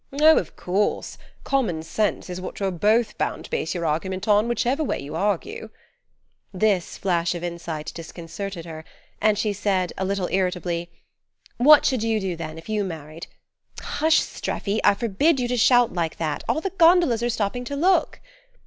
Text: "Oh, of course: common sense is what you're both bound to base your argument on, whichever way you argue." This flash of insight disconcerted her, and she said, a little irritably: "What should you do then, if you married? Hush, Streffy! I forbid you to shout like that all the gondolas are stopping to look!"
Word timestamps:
"Oh, 0.19 0.39
of 0.39 0.55
course: 0.55 1.19
common 1.43 1.83
sense 1.83 2.27
is 2.27 2.41
what 2.41 2.59
you're 2.59 2.71
both 2.71 3.19
bound 3.19 3.45
to 3.45 3.51
base 3.51 3.75
your 3.75 3.85
argument 3.85 4.27
on, 4.27 4.47
whichever 4.47 4.83
way 4.83 4.97
you 4.99 5.15
argue." 5.15 5.69
This 6.51 6.97
flash 6.97 7.35
of 7.35 7.43
insight 7.43 7.91
disconcerted 7.93 8.65
her, 8.65 8.83
and 9.21 9.37
she 9.37 9.53
said, 9.53 9.93
a 9.99 10.03
little 10.03 10.27
irritably: 10.31 10.89
"What 11.57 11.85
should 11.85 12.01
you 12.01 12.19
do 12.19 12.35
then, 12.35 12.57
if 12.57 12.67
you 12.67 12.83
married? 12.83 13.27
Hush, 13.79 14.19
Streffy! 14.21 14.79
I 14.83 14.95
forbid 14.95 15.39
you 15.39 15.47
to 15.49 15.55
shout 15.55 15.93
like 15.93 16.17
that 16.17 16.43
all 16.49 16.61
the 16.61 16.71
gondolas 16.79 17.21
are 17.21 17.29
stopping 17.29 17.63
to 17.65 17.75
look!" 17.75 18.21